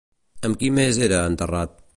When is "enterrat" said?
1.33-1.81